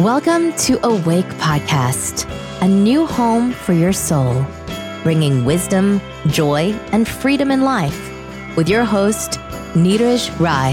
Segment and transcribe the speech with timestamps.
[0.00, 2.26] Welcome to Awake Podcast,
[2.62, 4.44] a new home for your soul,
[5.02, 7.98] bringing wisdom, joy, and freedom in life
[8.56, 9.38] with your host,
[9.74, 10.72] Neeraj Rai.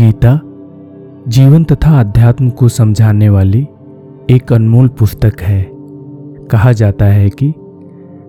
[0.00, 0.38] Gita
[1.28, 3.66] जीवन तथा अध्यात्म को समझाने वाली
[4.30, 5.62] एक अनमोल पुस्तक है
[6.50, 7.52] कहा जाता है कि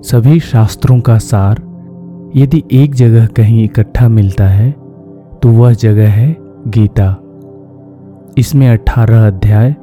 [0.03, 1.61] सभी शास्त्रों का सार,
[2.37, 4.71] यदि एक जगह कहीं इकट्ठा मिलता है
[5.43, 6.37] तो वह जगह है
[6.69, 7.11] गीता।
[8.39, 9.75] इसमें अठारह अध्याय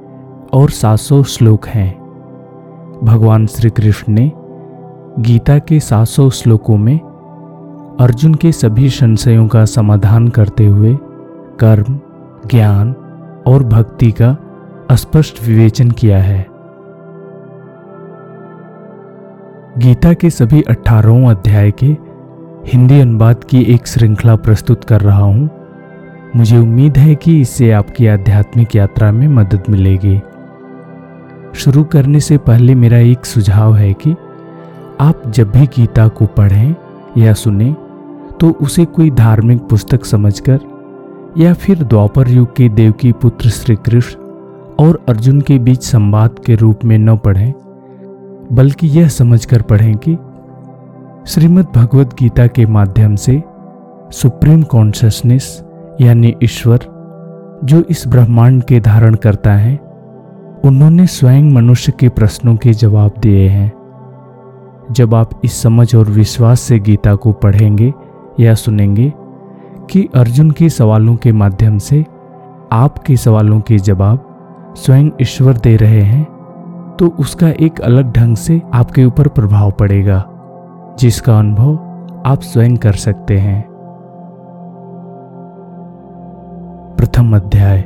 [0.54, 1.92] और सात सौ श्लोक हैं।
[3.04, 4.32] भगवान श्री कृष्ण ने
[5.20, 6.98] गीता के सात सौ श्लोकों में
[8.00, 10.98] अर्जुन के सभी संशयों का समाधान करते हुए
[11.60, 12.00] कर्म,
[12.50, 12.96] ज्ञान
[13.48, 14.36] और भक्ति का
[14.92, 16.55] स्पष्ट विवेचन किया है।
[19.78, 21.86] गीता के सभी अठारहों अध्याय के
[22.68, 25.50] हिंदी अनुवाद की एक श्रृंखला प्रस्तुत कर रहा हूँ।
[26.36, 30.18] मुझे उम्मीद है कि इससे आपकी आध्यात्मिक यात्रा में मदद मिलेगी।
[31.56, 34.16] शुरू करने से पहले मेरा एक सुझाव है कि
[35.02, 36.76] आप जब भी गीता को पढ़ें
[37.18, 37.72] या सुने
[38.40, 40.60] तो उसे कोई धार्मिक पुस्तक समझकर
[41.38, 44.20] या फिर द्वापर युग के देवकी पुत्र श्री कृष्ण
[44.80, 47.54] और अर्जुन के बीच संवाद के रूप में न पढ़ें।
[48.52, 50.18] बल्कि यह समझकर पढ़ें कि
[51.32, 53.44] श्रीमद् भगवत गीता के माध्यम से
[54.12, 55.64] सुप्रीम कॉन्शियसनेस
[56.02, 56.80] यानी ईश्वर,
[57.64, 59.76] जो इस ब्रह्मांड के धारण करता है,
[60.66, 63.72] उन्होंने स्वयं मनुष्य के प्रश्नों के जवाब दिए हैं।
[64.92, 67.94] जब आप इस समझ और विश्वास से गीता को पढ़ेंगे
[68.40, 69.14] या सुनेंगे
[69.90, 72.06] कि अर्जुन के सवालों के माध्यम से
[72.72, 74.32] आपके सवालों के जवाब
[74.78, 76.35] स्वयं ईश्वर दे रहे हैं
[77.00, 80.26] तो उसका एक अलग ढंग से आपके ऊपर प्रभाव पड़ेगा,
[81.00, 81.76] जिसका अनुभव
[82.26, 83.66] आप स्वयं कर सकते हैं।
[86.98, 87.82] प्रथम अध्याय।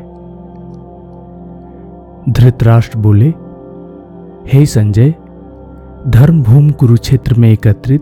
[2.30, 3.34] धृतराष्ट्र बोले,
[4.54, 5.16] हे संजय,
[6.08, 8.02] धर्मभूम कुरुक्षेत्र में एकत्रित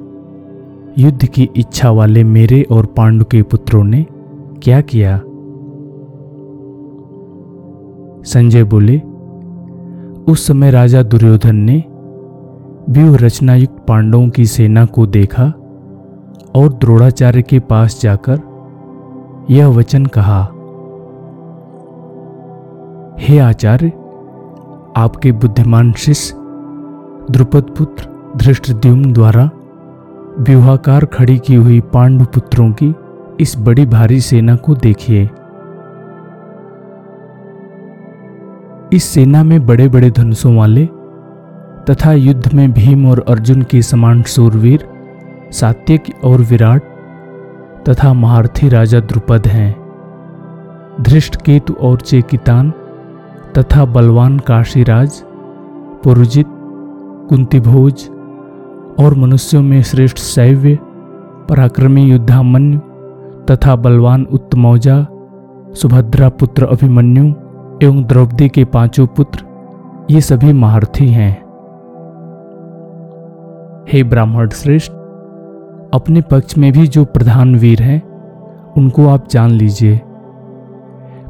[0.97, 4.05] युद्ध की इच्छा वाले मेरे और पांडु के पुत्रों ने
[4.63, 5.17] क्या किया?
[8.23, 9.01] संजय बोले
[10.27, 11.83] उस समय राजा दुर्योधन ने
[12.89, 15.43] व्यूह रचनायुक्त पांडवों की सेना को देखा
[16.55, 18.39] और द्रोणाचार्य के पास जाकर
[19.49, 20.41] यह वचन कहा,
[23.19, 23.88] हे आचार्य,
[24.97, 26.35] आपके बुद्धिमान शिष्य
[27.31, 29.49] द्रुपद पुत्र धृष्टद्युम्न द्वारा
[30.39, 32.94] व्यूहाकार खड़ी की हुई पांडु पुत्रों की
[33.39, 35.29] इस बड़ी भारी सेना को देखिए।
[38.93, 40.85] इस सेना में बड़े बड़े धनुषों वाले
[41.89, 44.87] तथा युद्ध में भीम और अर्जुन के समान सूरवीर
[45.51, 46.81] सात्यक और विराट
[47.89, 49.75] तथा महारथी राजा द्रुपद हैं।
[51.01, 52.71] धृष्ट केतु और चेकितान
[53.57, 55.21] तथा बलवान काशीराज
[56.03, 56.47] पुरुजित
[57.29, 58.09] कुंतीभोज
[58.99, 60.77] और मनुष्यों में श्रेष्ठ शैव्य
[61.49, 62.79] पराक्रमी युद्धामन्यु
[63.51, 65.07] तथा बलवान उत्तमौजा,
[65.73, 67.33] सुभद्रा पुत्र अभिमन्यु
[67.83, 69.45] एवं द्रौपदी के पाँचों पुत्र,
[70.11, 71.31] ये सभी महारथी हैं।
[73.91, 74.91] हे ब्राह्मण श्रेष्ठ,
[75.93, 78.01] अपने पक्ष में भी जो प्रधान वीर हैं,
[78.77, 80.01] उनको आप जान लीजिए।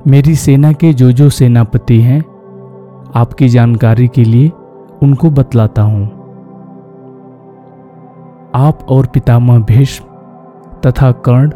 [0.08, 2.22] मेरी सेना के जो जो सेनापति हैं,
[3.16, 4.52] आपकी जानकारी के लिए
[5.04, 6.06] उनको बतलाता हूँ।
[8.56, 10.06] आप और पितामह भीष्म
[10.86, 11.52] तथा कर्ण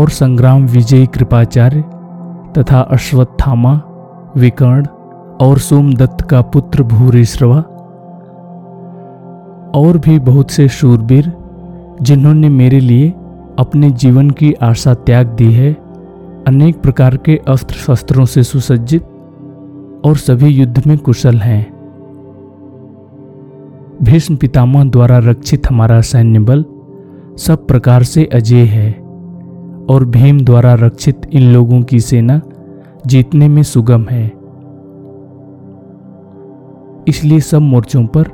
[0.00, 1.84] और संग्राम विजयी कृपाचार्य
[2.58, 3.82] तथा अश्वत्थामा
[4.36, 4.86] विकर्ण
[5.40, 7.56] और सोमदत्त का पुत्र भूरिश्रवा।
[9.74, 11.32] और भी बहुत से शूरवीर
[12.02, 13.10] जिन्होंने मेरे लिए
[13.58, 15.72] अपने जीवन की आशा त्याग दी है,
[16.48, 19.02] अनेक प्रकार के अस्त्र शस्त्रों से सुसज्जित
[20.04, 21.80] और सभी युद्ध में कुशल हैं।
[24.02, 26.64] भीष्म पितामह द्वारा रक्षित हमारा सैन्य बल
[27.38, 28.92] सब प्रकार से अजय है
[29.90, 32.40] और भीम द्वारा रक्षित इन लोगों की सेना
[33.06, 34.26] जीतने में सुगम है।
[37.08, 38.26] इसलिए सब मोर्चों पर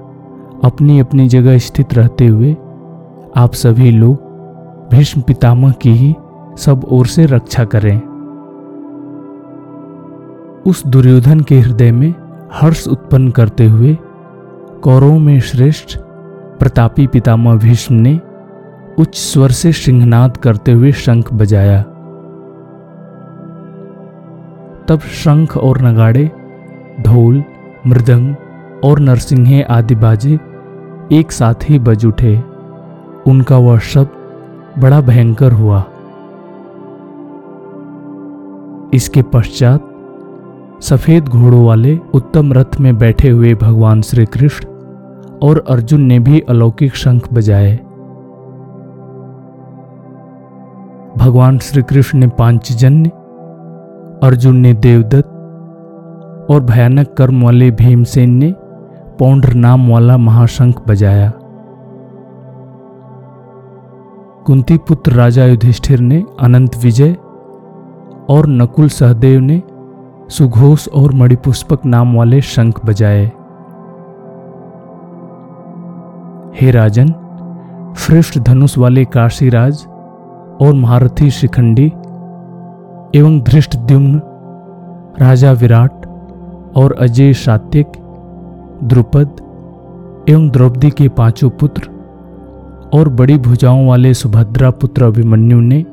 [0.64, 2.52] अपनी अपनी जगह स्थित रहते हुए
[3.36, 4.16] आप सभी लोग
[4.90, 6.14] भीष्म पितामह की ही
[6.58, 8.00] सब ओर से रक्षा करें।
[10.66, 12.14] उस दुर्योधन के हृदय में
[12.52, 13.98] हर्ष उत्पन्न करते हुए
[14.82, 15.98] कौरवों में श्रेष्ठ
[16.58, 18.20] प्रतापी पितामह भीष्म ने
[18.98, 21.84] उच्च स्वर से सिंहनाद करते हुए शंख बजाया।
[24.88, 26.30] तब शंख और नगाड़े,
[27.00, 27.44] ढोल,
[27.86, 28.34] मृदंग
[28.84, 30.38] और नरसिंह आदि बाजे
[31.12, 32.42] एक साथ ही बज उठे।
[33.26, 34.08] उनका वह शब्द
[34.78, 35.84] बड़ा भयंकर हुआ।
[38.94, 39.92] इसके पश्चात
[40.80, 44.68] सफ़ेद घोड़ों वाले उत्तम रथ में बैठे हुए भगवान श्री कृष्ण
[45.42, 47.76] और अर्जुन ने भी अलौकिक शंख बजाए।
[51.18, 53.10] भगवान श्री कृष्ण ने पांचजन्य
[54.26, 55.26] अर्जुन ने देवदत्त
[56.50, 58.55] और भयानक कर्म वाले भीमसेन ने
[59.19, 61.32] पौंड्र नाम वाला महाशंख बजाया।
[64.46, 67.12] कुंती पुत्र राजा युधिष्ठिर ने अनंत विजय
[68.28, 69.62] और नकुल सहदेव ने
[70.28, 73.25] सुघोष और मणिपुष्पक नाम वाले शंख बजाए।
[76.61, 77.08] हे राजन,
[77.96, 79.87] श्रेष्ठ धनुष वाले काशीराज
[80.61, 81.93] और महारथी शिखंडी
[83.14, 84.20] एवं धृष्ट द्युम्न,
[85.20, 86.06] राजा विराट
[86.76, 87.92] और अजय सात्विक
[88.84, 89.36] द्रुपद
[90.28, 91.90] एवं द्रौपदी के पाँचों पुत्र
[92.94, 95.84] और बड़ी भुजाओं वाले सुभद्रा पुत्र अभिमन्यु ने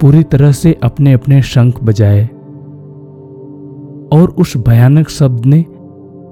[0.00, 2.24] पूरी तरह से अपने अपने शंख बजाए
[4.18, 5.64] और उस भयानक शब्द ने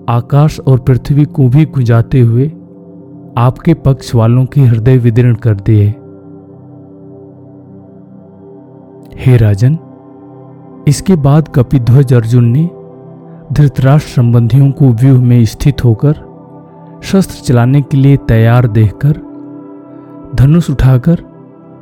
[0.08, 2.48] आकाश और पृथ्वी को भी गुंजाते हुए
[3.38, 5.94] आपके पक्ष वालों की हृदय विदीर्ण कर दिए।
[9.24, 9.78] हे राजन,
[10.88, 12.64] इसके बाद कपिध्वज अर्जुन ने
[13.52, 16.14] धृतराष्ट्र संबंधियों को व्यूह में स्थित होकर
[17.02, 19.12] शस्त्र चलाने के लिए तैयार देखकर,
[20.34, 21.22] धनुष उठाकर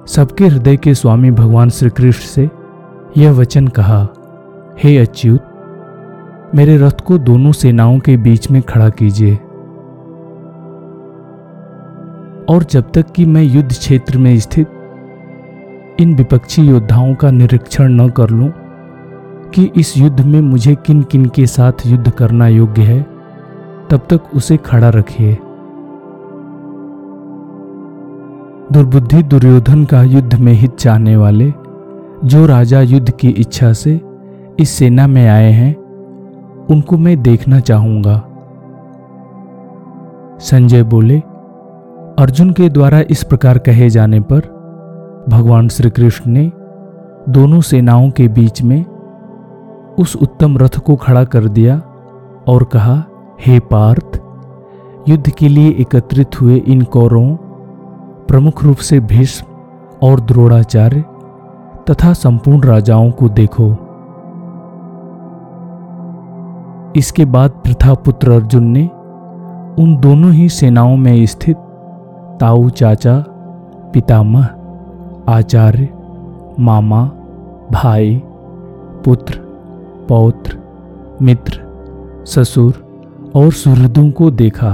[0.07, 2.49] सबके हृदय के स्वामी भगवान श्री कृष्ण से
[3.17, 4.07] यह वचन कहा,
[4.85, 5.41] हे अच्युत,
[6.55, 9.35] मेरे रथ को दोनों सेनाओं के बीच में खड़ा कीजिए।
[12.55, 14.77] और जब तक कि मैं युद्ध क्षेत्र में स्थित
[16.01, 18.53] इन विपक्षी योद्धाओं का निरीक्षण न कर लूँ
[19.55, 23.03] कि इस युद्ध में मुझे किन किन के साथ युद्ध करना योग्य है,
[23.91, 25.35] तब तक उसे खड़ा रखिए।
[28.73, 31.53] दुर्बुद्धि दुर्योधन का युद्ध में हित चाहने वाले,
[32.25, 34.01] जो राजा युद्ध की इच्छा से
[34.61, 35.77] इस सेना में आए हैं,
[36.67, 38.17] उनको मैं देखना चाहूँगा।
[40.41, 41.19] संजय बोले,
[42.19, 44.60] अर्जुन के द्वारा इस प्रकार कहे जाने पर
[45.31, 46.53] भगवान श्री कृष्ण ने
[47.29, 48.85] दोनों सेनाओं के बीच में
[49.99, 51.77] उस उत्तम रथ को खड़ा कर दिया
[52.49, 53.05] और कहा,
[53.41, 54.21] हे पार्थ,
[55.09, 57.37] युद्ध के लिए एकत्रित हुए इन कौरवों,
[58.29, 59.47] प्रमुख रूप से भीष्म
[60.03, 61.05] और द्रोणाचार्य
[61.91, 63.71] तथा संपूर्ण राजाओं को देखो।
[66.97, 68.87] इसके बाद प्रथा पुत्र अर्जुन ने
[69.83, 71.57] उन दोनों ही सेनाओं में स्थित
[72.41, 73.25] ताऊ चाचा,
[73.95, 74.49] पितामह
[75.31, 75.89] आचार्य,
[76.61, 77.05] मामा,
[77.73, 78.21] भाई,
[79.05, 79.39] पुत्र,
[80.09, 80.59] पौत्र,
[81.23, 81.61] मित्र,
[82.27, 84.73] ससुर और सुहृदों को देखा।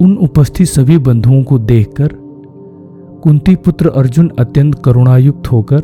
[0.00, 2.12] उन उपस्थित सभी बंधुओं को देखकर
[3.22, 5.80] कुंती पुत्र अर्जुन अत्यंत करुणायुक्त होकर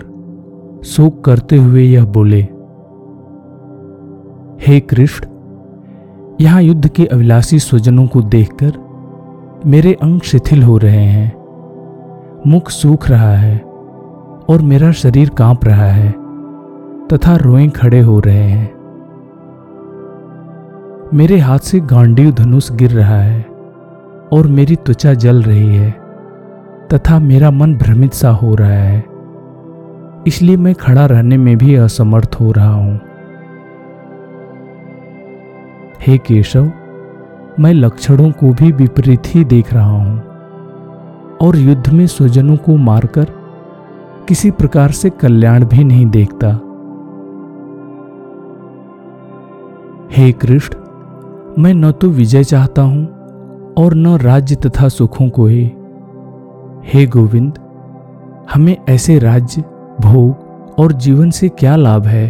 [0.84, 2.40] शोक करते हुए यह बोले,
[4.60, 5.26] हे कृष्ण,
[6.40, 8.72] यहाँ युद्ध के अभिलाषी स्वजनों को देखकर
[9.66, 11.32] मेरे अंग शिथिल हो रहे हैं।
[12.46, 13.58] मुख सूख रहा है
[14.48, 16.12] और मेरा शरीर काँप रहा है
[17.12, 18.72] तथा रोए खड़े हो रहे हैं।
[21.14, 23.42] मेरे हाथ से गांडीव धनुष गिर रहा है
[24.32, 25.90] और मेरी त्वचा जल रही है
[26.92, 29.04] तथा मेरा मन भ्रमित सा हो रहा है।
[30.26, 33.00] इसलिए मैं खड़ा रहने में भी असमर्थ हो रहा हूँ।
[36.06, 36.72] हे केशव
[37.60, 40.18] मैं लक्षणों को भी विपरीत ही देख रहा हूँ
[41.42, 43.26] और युद्ध में स्वजनों को मारकर
[44.28, 46.48] किसी प्रकार से कल्याण भी नहीं देखता।
[50.12, 50.76] हे कृष्ण,
[51.62, 53.06] मैं न तो विजय चाहता हूँ
[53.78, 55.64] और न राज्य तथा सुखों को ही।
[56.84, 57.58] हे गोविंद,
[58.54, 59.62] हमें ऐसे राज्य,
[60.00, 62.28] भोग और जीवन से क्या लाभ है?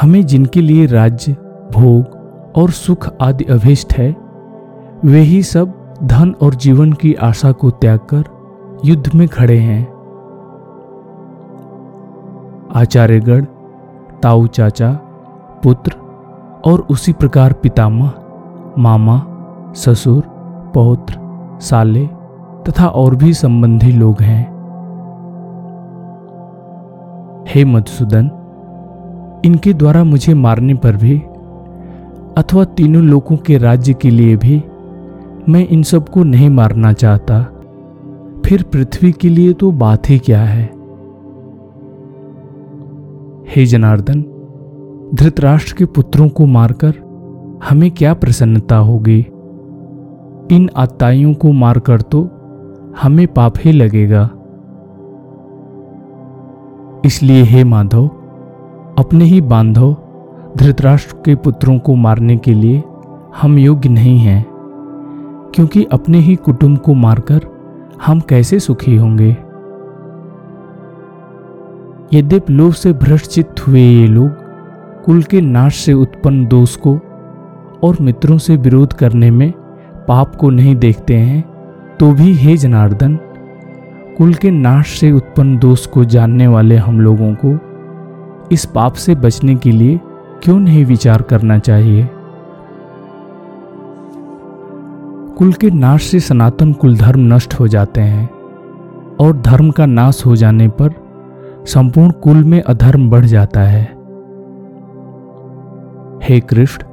[0.00, 1.32] हमें जिनके लिए राज्य,
[1.72, 2.19] भोग
[2.56, 4.16] और सुख आदि अभिष्ट है,
[5.04, 8.24] वे ही सब धन और जीवन की आशा को त्याग कर
[8.84, 9.82] युद्ध में खड़े हैं।
[12.74, 13.44] आचार्यगढ़
[14.22, 14.92] ताऊ चाचा,
[15.62, 15.92] पुत्र
[16.64, 18.12] और उसी प्रकार पितामह,
[18.78, 19.22] मामा,
[19.74, 20.22] ससुर,
[20.74, 21.18] पौत्र,
[21.60, 22.06] साले
[22.68, 24.42] तथा और भी संबंधी लोग हैं।
[27.48, 28.30] हे मधुसूदन,
[29.44, 31.22] इनके द्वारा मुझे मारने पर भी
[32.38, 34.62] अथवा तीनों लोगों के राज्य के लिए भी
[35.48, 37.42] मैं इन सबको नहीं मारना चाहता।
[38.46, 40.64] फिर पृथ्वी के लिए तो बात ही क्या है?
[43.48, 44.24] हे जनार्दन,
[45.14, 46.94] धृतराष्ट्र के पुत्रों को मारकर
[47.70, 49.26] हमें क्या प्रसन्नता होगी?
[50.56, 52.28] इन आताइयों को मारकर तो
[53.02, 54.30] हमें पाप ही लगेगा।
[57.04, 58.06] इसलिए हे माधव,
[58.98, 59.96] अपने ही बांधव
[60.56, 62.82] धृतराष्ट्र के पुत्रों को मारने के लिए
[63.36, 64.44] हम योग्य नहीं हैं,
[65.54, 67.46] क्योंकि अपने ही कुटुंब को मारकर
[68.04, 69.30] हम कैसे सुखी होंगे?
[72.12, 74.30] यद्यप लोभ से भ्रष्टचित हुए ये लोग,
[75.04, 76.98] कुल के नाश से उत्पन्न दोष को
[77.82, 79.50] और मित्रों से विरोध करने में
[80.08, 81.42] पाप को नहीं देखते हैं
[81.96, 83.18] तो भी हे जनार्दन,
[84.18, 87.58] कुल के नाश से उत्पन्न दोष को जानने वाले हम लोगों को
[88.52, 90.00] इस पाप से बचने के लिए
[90.42, 92.10] क्यों नहीं विचार करना चाहिए?
[95.38, 98.30] कुल के नाश से सनातन कुल धर्म नष्ट हो जाते हैं
[99.20, 100.90] और धर्म का नाश हो जाने पर
[101.66, 103.84] संपूर्ण कुल में अधर्म बढ़ जाता है।
[106.22, 106.84] हे कृष्ण,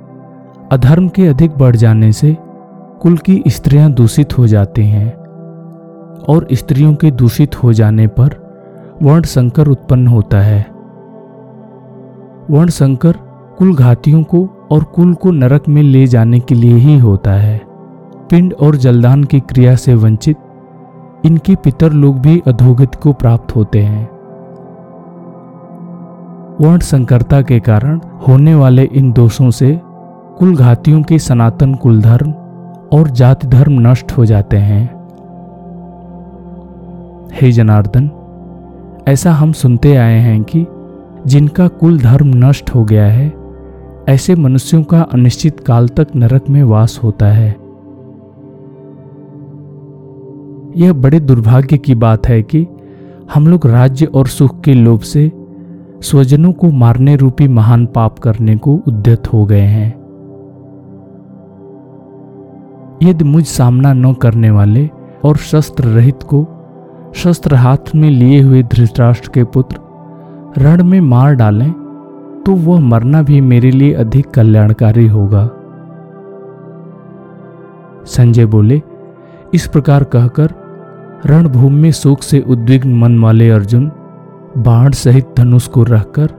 [0.72, 2.38] अधर्म के अधिक बढ़ जाने से
[3.02, 5.14] कुल की स्त्रियाँ दूषित हो जाती हैं
[6.30, 8.30] और स्त्रियों के दूषित हो जाने पर
[9.02, 10.66] वर्ण संकर उत्पन्न होता है।
[12.52, 13.27] वर्ण संकर
[13.58, 17.62] कुल घातियों को और कुल को नरक में ले जाने के लिए ही होता है।
[18.30, 20.38] पिंड और जलदान की क्रिया से वंचित,
[21.26, 24.04] इनके पितर लोग भी अधोगत को प्राप्त होते हैं।
[26.62, 29.80] वर्ण संकरता के कारण होने वाले इन दोषों से
[30.38, 32.32] कुल घातियों के सनातन कुल धर्म
[32.92, 34.86] और जाति धर्म नष्ट हो जाते हैं।
[37.42, 38.10] हे जनार्दन,
[39.08, 40.66] ऐसा हम सुनते आए हैं कि
[41.28, 43.47] जिनका कुल धर्म नष्ट हो गया है
[44.08, 47.50] ऐसे मनुष्यों का अनिश्चित काल तक नरक में वास होता है।
[50.82, 52.68] यह बड़े दुर्भाग्य की बात है कि
[53.34, 55.32] हम लोग राज्य और सुख के लोभ से
[56.02, 59.90] स्वजनों को मारने रूपी महान पाप करने को उद्यत हो गए हैं।
[63.04, 64.90] यदि मुझ सामना न करने वाले
[65.26, 66.48] और शस्त्र रहित को
[67.16, 69.80] शस्त्र हाथ में लिए हुए धृतराष्ट्र के पुत्र
[70.58, 71.87] रण में मार डालें
[72.48, 75.46] तो वह मरना भी मेरे लिए अधिक कल्याणकारी होगा।
[78.06, 78.82] संजय बोले,
[79.54, 80.54] इस प्रकार कहकर
[81.26, 83.92] रणभूमि में शोक से उद्विग्न मन वाले अर्जुन
[84.58, 86.30] बाण सहित धनुष को रखकर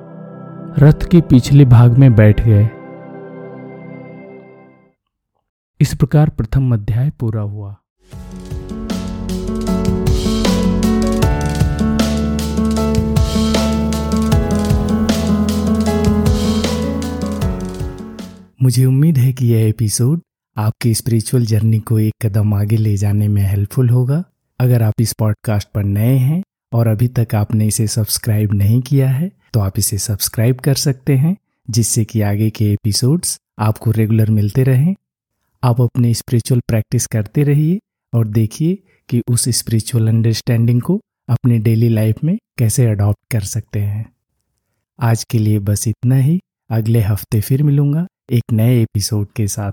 [0.79, 2.69] रथ के पिछले भाग में बैठ गए।
[5.81, 7.77] इस प्रकार प्रथम अध्याय पूरा हुआ।
[18.69, 20.21] मुझे उम्मीद है कि यह एपिसोड
[20.57, 24.23] आपकी स्पिरिचुअल जर्नी को एक कदम आगे ले जाने में हेल्पफुल होगा।
[24.61, 29.09] अगर आप इस पॉडकास्ट पर नए हैं और अभी तक आपने इसे सब्सक्राइब नहीं किया
[29.11, 31.37] है तो आप इसे सब्सक्राइब कर सकते हैं,
[31.69, 34.95] जिससे कि आगे के एपिसोड्स आपको रेगुलर मिलते रहें।
[35.63, 37.79] आप अपनी स्पिरिचुअल प्रैक्टिस करते रहिए
[38.13, 43.81] और देखिए कि उस स्पिरिचुअल अंडरस्टैंडिंग को अपने डेली लाइफ में कैसे अडॉप्ट कर सकते
[43.81, 44.05] हैं।
[44.99, 46.39] आज के लिए बस इतना ही।
[46.71, 49.73] अगले हफ़्ते फिर मिलूँगा। एक नए एपिसोड के साथ।